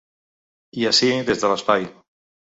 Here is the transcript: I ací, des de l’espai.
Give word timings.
I 0.83 0.87
ací, 0.93 1.11
des 1.29 1.45
de 1.45 1.53
l’espai. 1.53 1.87